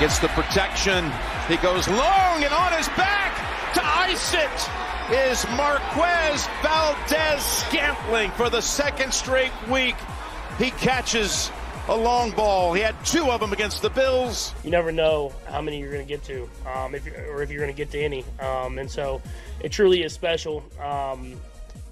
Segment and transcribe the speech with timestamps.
[0.00, 1.10] Gets the protection.
[1.48, 3.34] He goes long and on his back
[3.74, 9.96] to ice it is Marquez Valdes Scantling for the second straight week.
[10.56, 11.50] He catches
[11.88, 12.74] a long ball.
[12.74, 14.54] He had two of them against the Bills.
[14.62, 17.60] You never know how many you're going to get to, um, if or if you're
[17.60, 18.24] going to get to any.
[18.38, 19.20] Um, and so
[19.60, 20.62] it truly is special.
[20.80, 21.34] Um,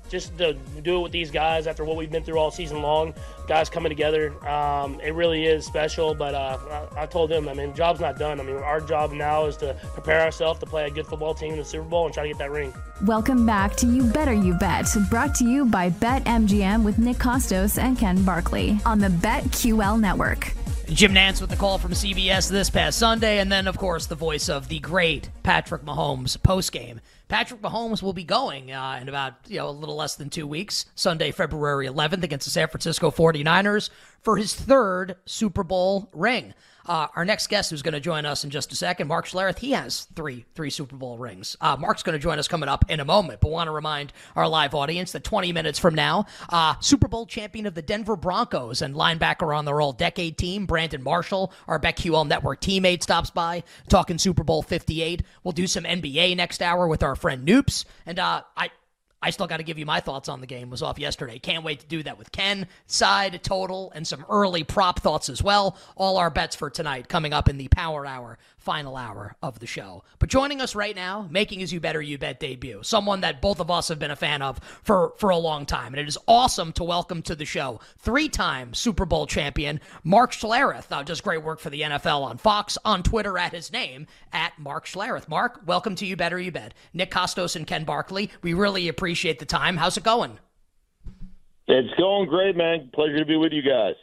[0.09, 3.15] just to do it with these guys after what we've been through all season long,
[3.49, 6.15] guys coming together, um, it really is special.
[6.15, 8.41] But uh, I, I, told them, I mean, job's not done.
[8.41, 11.53] I mean, our job now is to prepare ourselves to play a good football team
[11.53, 12.73] in the Super Bowl and try to get that ring.
[13.05, 17.79] Welcome back to You Better You Bet, brought to you by BetMGM with Nick Kostos
[17.79, 20.53] and Ken Barkley on the BetQL network.
[20.89, 24.15] Jim Nantz with the call from CBS this past Sunday, and then, of course, the
[24.15, 27.01] voice of the great Patrick Mahomes postgame.
[27.27, 30.47] Patrick Mahomes will be going uh, in about you know a little less than two
[30.47, 36.55] weeks, Sunday, February 11th, against the San Francisco 49ers for his third Super Bowl ring.
[36.87, 39.59] Uh, our next guest who's going to join us in just a second, Mark Schlereth,
[39.59, 41.57] he has three three Super Bowl rings.
[41.61, 44.13] Uh, Mark's going to join us coming up in a moment, but want to remind
[44.35, 48.17] our live audience that 20 minutes from now, uh, Super Bowl champion of the Denver
[48.17, 53.63] Broncos and linebacker on their all-decade team, Brandon Marshall, our BetQL Network teammate, stops by
[53.89, 55.23] talking Super Bowl 58.
[55.45, 58.71] We'll do some NBA next hour with our friend Noops, and uh, I
[59.23, 60.71] I still got to give you my thoughts on the game.
[60.71, 61.39] Was off yesterday.
[61.39, 65.43] Can't wait to do that with Ken, side, total, and some early prop thoughts as
[65.43, 65.77] well.
[65.97, 69.67] All our bets for tonight coming up in the Power Hour final hour of the
[69.67, 70.03] show.
[70.19, 73.61] But joining us right now, making his You Better You Bet debut, someone that both
[73.61, 75.95] of us have been a fan of for, for a long time.
[75.95, 80.33] And it is awesome to welcome to the show three time Super Bowl champion, Mark
[80.33, 80.91] Schlereth.
[80.91, 84.59] Uh, does great work for the NFL on Fox, on Twitter at his name, at
[84.59, 85.29] Mark Schlereth.
[85.29, 86.75] Mark, welcome to You Better You Bet.
[86.93, 89.77] Nick Kostos and Ken Barkley, we really appreciate the time.
[89.77, 90.39] How's it going?
[91.69, 92.91] It's going great, man.
[92.95, 93.95] Pleasure to be with you guys.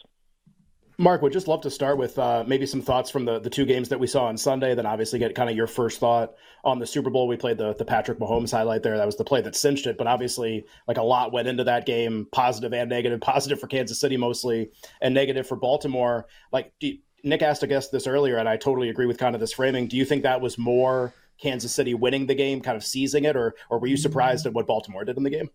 [0.97, 3.65] Mark, would just love to start with uh, maybe some thoughts from the, the two
[3.65, 6.77] games that we saw on Sunday, then obviously get kind of your first thought on
[6.77, 7.27] the Super Bowl.
[7.27, 8.97] We played the, the Patrick Mahomes highlight there.
[8.97, 11.87] That was the play that cinched it, but obviously, like a lot went into that
[11.87, 13.21] game, positive and negative.
[13.33, 14.69] Positive for Kansas City mostly,
[15.01, 16.27] and negative for Baltimore.
[16.51, 19.41] Like you, Nick asked a guest this earlier, and I totally agree with kind of
[19.41, 19.87] this framing.
[19.87, 23.35] Do you think that was more Kansas City winning the game, kind of seizing it,
[23.35, 25.49] or or were you surprised at what Baltimore did in the game?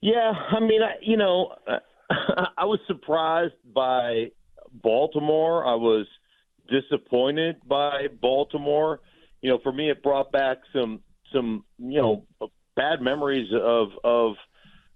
[0.00, 1.54] Yeah, I mean, I, you know.
[2.58, 4.30] I was surprised by
[4.82, 5.64] Baltimore.
[5.64, 6.06] I was
[6.68, 9.00] disappointed by Baltimore.
[9.40, 11.00] You know, for me, it brought back some
[11.32, 12.26] some you know
[12.76, 14.34] bad memories of of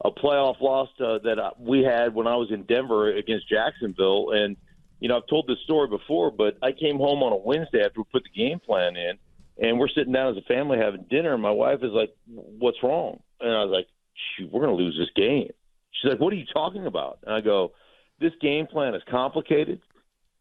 [0.04, 4.30] a playoff loss uh, that we had when I was in Denver against Jacksonville.
[4.30, 4.56] And
[5.00, 8.00] you know, I've told this story before, but I came home on a Wednesday after
[8.00, 9.18] we put the game plan in,
[9.60, 11.34] and we're sitting down as a family having dinner.
[11.34, 13.88] And my wife is like, "What's wrong?" And I was like,
[14.36, 15.50] "Shoot, we're going to lose this game."
[15.92, 17.72] She's like, "What are you talking about?" And I go,
[18.20, 19.80] "This game plan is complicated,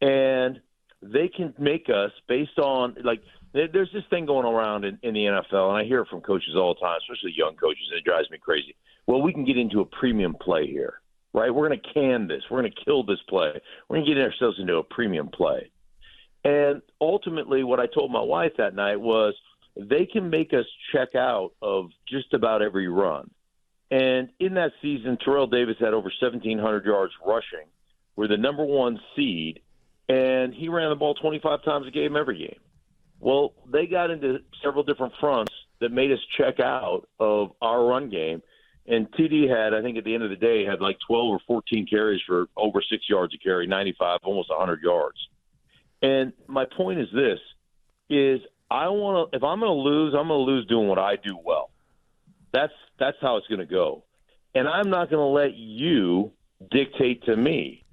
[0.00, 0.60] and
[1.02, 5.24] they can make us based on like there's this thing going around in, in the
[5.24, 8.04] NFL, and I hear it from coaches all the time, especially young coaches, and it
[8.04, 8.74] drives me crazy.
[9.06, 11.00] Well, we can get into a premium play here,
[11.38, 11.54] right?
[11.54, 12.42] We're going to can this.
[12.50, 13.52] We're going to kill this play.
[13.88, 15.70] We're going to get ourselves into a premium play.
[16.44, 19.34] And ultimately, what I told my wife that night was
[19.76, 23.30] they can make us check out of just about every run.
[23.90, 27.66] And in that season, Terrell Davis had over 1,700 yards rushing.
[28.16, 29.60] We're the number one seed,
[30.08, 32.58] and he ran the ball 25 times a game every game.
[33.20, 38.10] Well, they got into several different fronts that made us check out of our run
[38.10, 38.42] game.
[38.88, 41.40] And TD had, I think, at the end of the day, had like 12 or
[41.46, 45.18] 14 carries for over six yards a carry, 95, almost 100 yards.
[46.00, 47.38] And my point is this:
[48.08, 48.40] is
[48.70, 49.36] I want to.
[49.36, 51.70] If I'm going to lose, I'm going to lose doing what I do well.
[52.52, 54.04] That's that's how it's going to go.
[54.54, 56.32] And I'm not going to let you
[56.70, 57.84] dictate to me.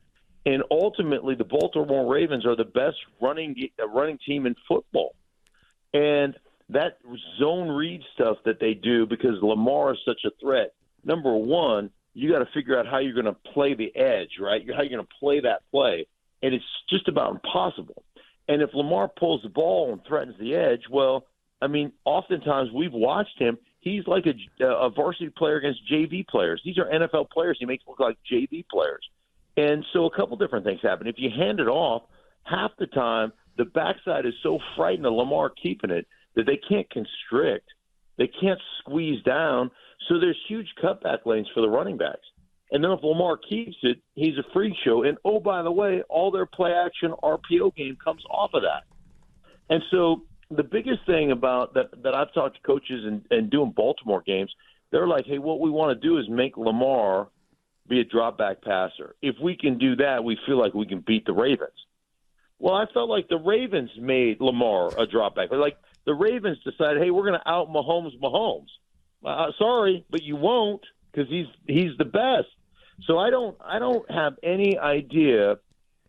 [0.45, 5.15] And ultimately, the Baltimore Ravens are the best running uh, running team in football.
[5.93, 6.35] And
[6.69, 6.97] that
[7.39, 10.73] zone read stuff that they do because Lamar is such a threat.
[11.05, 14.61] Number one, you got to figure out how you're going to play the edge, right?
[14.75, 16.07] How you're going to play that play,
[16.41, 18.03] and it's just about impossible.
[18.47, 21.25] And if Lamar pulls the ball and threatens the edge, well,
[21.61, 26.61] I mean, oftentimes we've watched him he's like a, a varsity player against JV players.
[26.65, 27.55] These are NFL players.
[27.57, 29.07] He makes look like JV players.
[29.55, 31.07] And so a couple different things happen.
[31.07, 32.03] If you hand it off,
[32.43, 36.89] half the time the backside is so frightened of Lamar keeping it that they can't
[36.89, 37.69] constrict.
[38.17, 39.71] They can't squeeze down.
[40.07, 42.27] So there's huge cutback lanes for the running backs.
[42.71, 45.03] And then if Lamar keeps it, he's a freak show.
[45.03, 48.83] And oh, by the way, all their play action RPO game comes off of that.
[49.69, 53.71] And so the biggest thing about that that I've talked to coaches and, and doing
[53.75, 54.53] Baltimore games,
[54.91, 57.29] they're like, hey, what we want to do is make Lamar
[57.87, 59.15] be a drop back passer.
[59.21, 61.71] If we can do that, we feel like we can beat the Ravens.
[62.57, 65.51] Well, I felt like the Ravens made Lamar a drop back.
[65.51, 68.69] Like the Ravens decided, hey, we're going to out Mahomes Mahomes.
[69.25, 70.81] Uh, sorry, but you won't
[71.11, 72.47] because he's he's the best.
[73.07, 75.57] So I don't I don't have any idea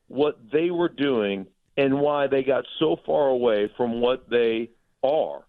[0.08, 1.46] what they were doing
[1.76, 4.70] and why they got so far away from what they
[5.02, 5.46] are.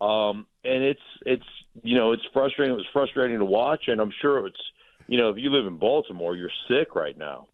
[0.00, 1.44] Um, and it's it's
[1.82, 2.72] you know it's frustrating.
[2.72, 4.60] It was frustrating to watch, and I'm sure it's
[5.06, 7.48] you know if you live in Baltimore, you're sick right now.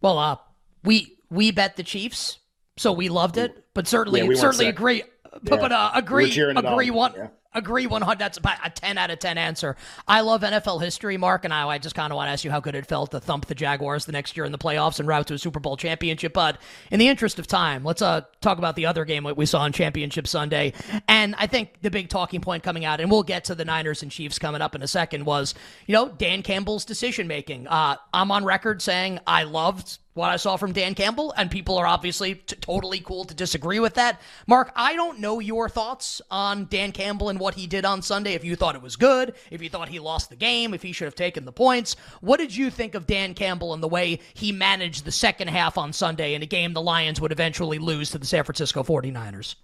[0.00, 0.36] Well, uh,
[0.82, 2.40] we we bet the Chiefs,
[2.76, 5.04] so we loved it, but certainly yeah, certainly agree.
[5.22, 5.56] But, yeah.
[5.56, 7.12] but uh, agree agree one.
[7.16, 9.76] Yeah agree 100 that's about a 10 out of 10 answer.
[10.08, 12.50] I love nfl history mark and i, I just kind of want to ask you
[12.50, 15.08] how good it felt to thump the jaguars the next year in the playoffs and
[15.08, 16.58] route to a super bowl championship but
[16.90, 19.60] in the interest of time let's uh, talk about the other game that we saw
[19.60, 20.72] on championship sunday.
[21.08, 24.02] And i think the big talking point coming out and we'll get to the niners
[24.02, 25.54] and chiefs coming up in a second was
[25.86, 30.36] you know dan campbell's decision making uh, i'm on record saying i loved what I
[30.36, 34.20] saw from Dan Campbell, and people are obviously t- totally cool to disagree with that.
[34.46, 38.34] Mark, I don't know your thoughts on Dan Campbell and what he did on Sunday.
[38.34, 40.92] If you thought it was good, if you thought he lost the game, if he
[40.92, 44.20] should have taken the points, what did you think of Dan Campbell and the way
[44.34, 48.10] he managed the second half on Sunday in a game the Lions would eventually lose
[48.10, 49.56] to the San Francisco 49ers?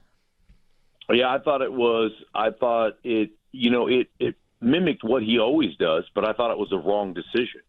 [1.11, 2.13] Yeah, I thought it was.
[2.35, 3.31] I thought it.
[3.51, 6.77] You know, it it mimicked what he always does, but I thought it was a
[6.77, 7.63] wrong decision.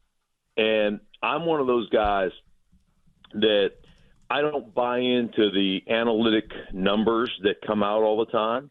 [0.57, 2.31] And I'm one of those guys
[3.33, 3.71] that
[4.29, 8.69] I don't buy into the analytic numbers that come out all the time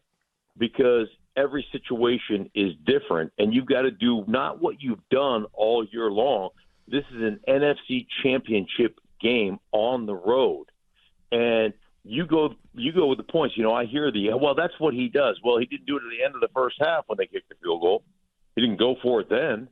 [0.57, 1.07] because
[1.39, 6.11] every situation is different and you've got to do not what you've done all year
[6.11, 6.49] long.
[6.87, 10.65] This is an NFC championship game on the road.
[11.31, 13.55] And you go you go with the points.
[13.57, 15.39] You know, I hear the well, that's what he does.
[15.43, 17.49] Well, he didn't do it at the end of the first half when they kicked
[17.49, 18.03] the field goal.
[18.55, 19.69] He didn't go for it then.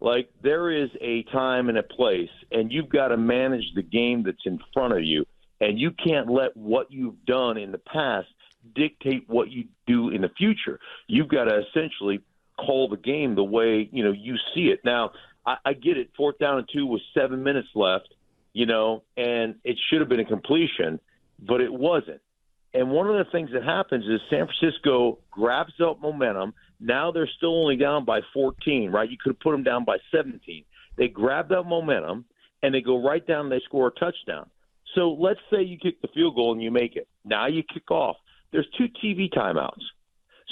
[0.00, 4.22] Like there is a time and a place, and you've got to manage the game
[4.24, 5.24] that's in front of you,
[5.60, 8.28] and you can't let what you've done in the past
[8.74, 10.78] dictate what you do in the future.
[11.06, 12.20] You've got to essentially
[12.58, 14.80] call the game the way you know you see it.
[14.84, 15.12] Now,
[15.46, 16.10] I, I get it.
[16.16, 18.08] Fourth down and two with seven minutes left,
[18.52, 21.00] you know, and it should have been a completion,
[21.38, 22.20] but it wasn't.
[22.74, 26.54] And one of the things that happens is San Francisco grabs up momentum.
[26.80, 29.10] Now they're still only down by 14, right?
[29.10, 30.64] You could have put them down by 17.
[30.96, 32.24] They grab that momentum
[32.62, 34.48] and they go right down and they score a touchdown.
[34.94, 37.08] So let's say you kick the field goal and you make it.
[37.24, 38.16] Now you kick off.
[38.52, 39.82] There's two TV timeouts.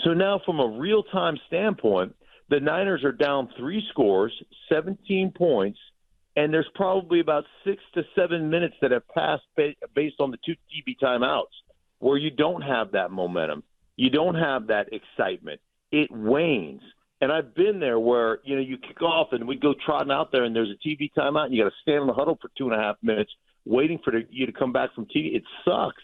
[0.05, 2.15] So now, from a real time standpoint,
[2.49, 4.33] the Niners are down three scores,
[4.69, 5.79] 17 points,
[6.37, 9.43] and there's probably about six to seven minutes that have passed
[9.95, 11.45] based on the two TV timeouts
[11.99, 13.63] where you don't have that momentum,
[13.97, 15.61] you don't have that excitement.
[15.93, 16.81] It wanes.
[17.21, 20.33] And I've been there where, you know, you kick off and we go trotting out
[20.33, 22.51] there and there's a TV timeout and you got to stand in the huddle for
[22.57, 23.31] two and a half minutes
[23.67, 25.35] waiting for you to come back from TV.
[25.37, 26.03] It sucks.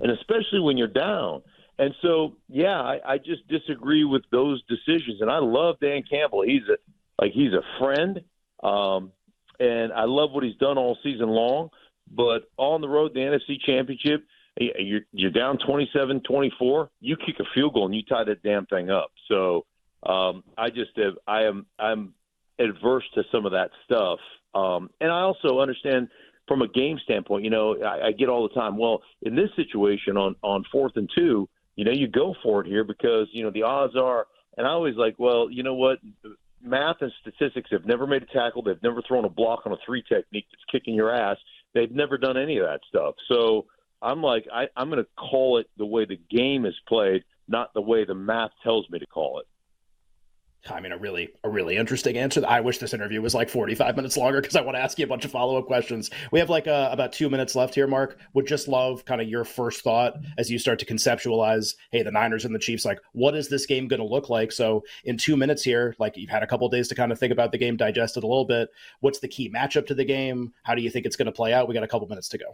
[0.00, 1.42] And especially when you're down.
[1.78, 5.20] And so, yeah, I, I just disagree with those decisions.
[5.20, 6.42] And I love Dan Campbell.
[6.42, 6.76] He's a,
[7.20, 8.22] like, he's a friend.
[8.62, 9.12] Um,
[9.58, 11.70] and I love what he's done all season long.
[12.10, 14.24] But on the road, the NFC Championship,
[14.56, 16.88] you're you're down 27-24.
[17.00, 19.10] You kick a field goal and you tie that damn thing up.
[19.28, 19.64] So
[20.04, 22.14] um, I just have, I am I'm
[22.58, 24.20] adverse to some of that stuff,
[24.54, 26.08] um, and I also understand
[26.46, 27.44] from a game standpoint.
[27.44, 28.78] You know, I, I get all the time.
[28.78, 32.66] Well, in this situation on on fourth and two, you know, you go for it
[32.66, 34.26] here because you know the odds are.
[34.56, 35.98] And I always like, well, you know what?
[36.62, 38.62] Math and statistics have never made a tackle.
[38.62, 41.36] They've never thrown a block on a three technique that's kicking your ass.
[41.74, 43.16] They've never done any of that stuff.
[43.28, 43.66] So
[44.00, 47.74] I'm like, I, I'm going to call it the way the game is played, not
[47.74, 49.46] the way the math tells me to call it.
[50.70, 52.42] I mean, a really, a really interesting answer.
[52.46, 55.04] I wish this interview was like 45 minutes longer because I want to ask you
[55.04, 56.10] a bunch of follow up questions.
[56.32, 58.18] We have like uh, about two minutes left here, Mark.
[58.32, 62.10] Would just love kind of your first thought as you start to conceptualize, hey, the
[62.10, 64.52] Niners and the Chiefs, like, what is this game going to look like?
[64.52, 67.32] So, in two minutes here, like you've had a couple days to kind of think
[67.32, 68.70] about the game, digest it a little bit.
[69.00, 70.52] What's the key matchup to the game?
[70.62, 71.68] How do you think it's going to play out?
[71.68, 72.46] We got a couple minutes to go.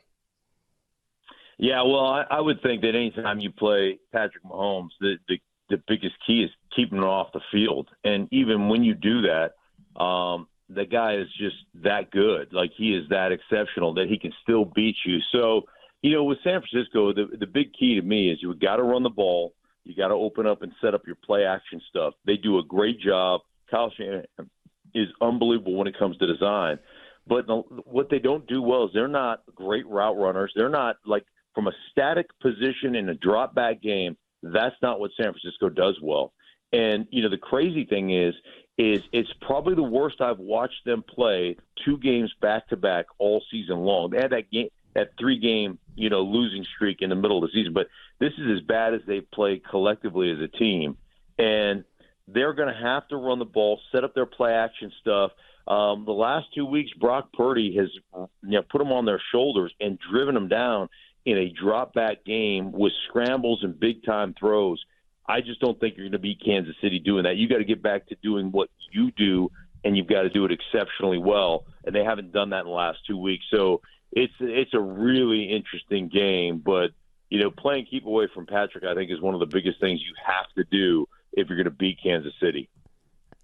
[1.58, 5.38] Yeah, well, I, I would think that anytime you play Patrick Mahomes, the, the
[5.70, 7.88] the biggest key is keeping it off the field.
[8.04, 9.54] And even when you do that,
[10.02, 12.52] um, the guy is just that good.
[12.52, 15.18] Like he is that exceptional that he can still beat you.
[15.32, 15.62] So,
[16.02, 18.82] you know, with San Francisco, the the big key to me is you got to
[18.82, 19.54] run the ball.
[19.84, 22.14] You got to open up and set up your play action stuff.
[22.26, 23.40] They do a great job.
[23.70, 24.26] Kyle Shanahan
[24.94, 26.78] is unbelievable when it comes to design.
[27.26, 27.44] But
[27.86, 30.52] what they don't do well is they're not great route runners.
[30.54, 31.24] They're not like
[31.54, 34.16] from a static position in a drop back game.
[34.42, 36.32] That's not what San Francisco does well.
[36.72, 38.34] And you know the crazy thing is,
[38.78, 43.42] is it's probably the worst I've watched them play two games back to back all
[43.50, 44.10] season long.
[44.10, 47.50] They had that game, that three game, you know, losing streak in the middle of
[47.50, 47.88] the season, but
[48.20, 50.96] this is as bad as they play collectively as a team,
[51.38, 51.84] and
[52.28, 55.32] they're going to have to run the ball, set up their play action stuff.
[55.66, 59.72] Um, the last two weeks, Brock Purdy has you know, put them on their shoulders
[59.80, 60.88] and driven them down
[61.24, 64.84] in a drop back game with scrambles and big time throws.
[65.28, 67.36] I just don't think you're going to beat Kansas City doing that.
[67.36, 69.50] You got to get back to doing what you do,
[69.84, 71.64] and you've got to do it exceptionally well.
[71.84, 73.44] And they haven't done that in the last two weeks.
[73.50, 73.80] So
[74.12, 76.58] it's it's a really interesting game.
[76.64, 76.90] But
[77.28, 80.00] you know, playing keep away from Patrick, I think, is one of the biggest things
[80.00, 82.68] you have to do if you're going to beat Kansas City.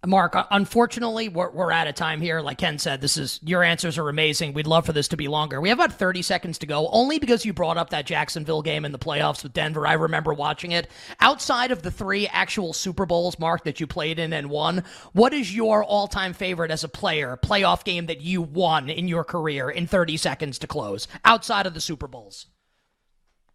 [0.07, 2.41] Mark, unfortunately, we're, we're out of time here.
[2.41, 4.53] Like Ken said, this is your answers are amazing.
[4.53, 5.61] We'd love for this to be longer.
[5.61, 8.85] We have about 30 seconds to go, only because you brought up that Jacksonville game
[8.85, 9.87] in the playoffs with Denver.
[9.87, 10.89] I remember watching it.
[11.21, 15.33] Outside of the three actual Super Bowls, Mark, that you played in and won, what
[15.33, 19.25] is your all time favorite as a player, playoff game that you won in your
[19.25, 22.47] career in 30 seconds to close, outside of the Super Bowls?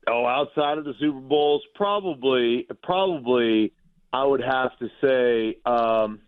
[0.07, 3.71] Oh, outside of the Super Bowls, probably, probably,
[4.11, 5.57] I would have to say.
[5.65, 6.21] Um,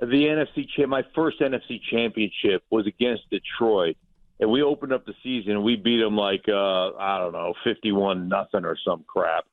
[0.00, 3.96] the NFC champ, my first NFC championship was against Detroit,
[4.38, 7.54] and we opened up the season and we beat them like uh, I don't know,
[7.64, 9.44] fifty-one nothing or some crap,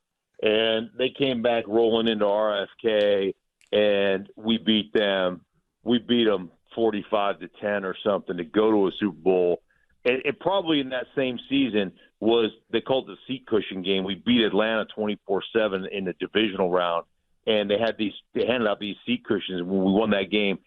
[0.41, 3.33] and they came back rolling into RFK,
[3.73, 5.41] and we beat them.
[5.83, 9.61] We beat them forty-five to ten or something to go to a Super Bowl.
[10.05, 14.05] And, and probably in that same season was they called it the seat cushion game.
[14.05, 17.05] We beat Atlanta twenty-four seven in the divisional round
[17.47, 20.59] and they had these they handed out these seat cushions when we won that game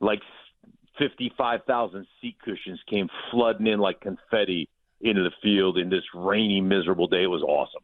[0.00, 0.20] like
[0.98, 4.68] 55,000 seat cushions came flooding in like confetti
[5.00, 7.82] into the field in this rainy miserable day it was awesome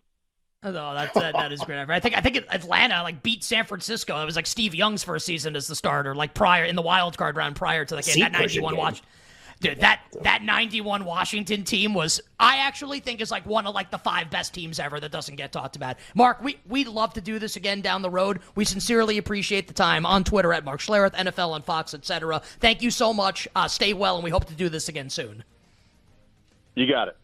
[0.65, 1.79] Oh, that's that, that is great.
[1.79, 4.23] I think I think Atlanta like beat San Francisco.
[4.23, 7.19] It was like Steve Young's first season as the starter, like prior in the wild
[7.19, 8.21] card round prior to the game.
[8.21, 9.03] That ninety one watch.
[9.63, 13.91] Dude, that that 91 Washington team was I actually think is like one of like
[13.91, 15.97] the five best teams ever that doesn't get talked about.
[16.15, 18.41] Mark, we we'd love to do this again down the road.
[18.57, 22.43] We sincerely appreciate the time on Twitter at Mark Schlereth, NFL on Fox, etc.
[22.59, 23.47] Thank you so much.
[23.55, 25.45] Uh, stay well, and we hope to do this again soon.
[26.75, 27.17] You got it.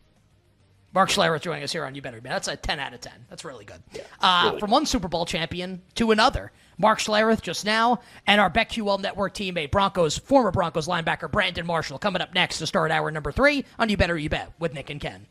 [0.94, 2.28] Mark Schlereth joining us here on You Better Be.
[2.28, 3.12] That's a 10 out of 10.
[3.28, 3.82] That's really good.
[3.92, 4.60] Yeah, uh, really.
[4.60, 6.50] From one Super Bowl champion to another.
[6.78, 11.98] Mark Schlereth just now, and our BetQL Network teammate, Broncos, former Broncos linebacker Brandon Marshall,
[11.98, 14.88] coming up next to start hour number three on You Better You Bet with Nick
[14.88, 15.26] and Ken.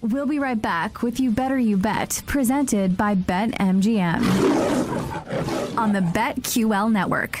[0.00, 4.16] We'll be right back with You Better You Bet, presented by BetMGM
[5.76, 7.38] on the BetQL Network.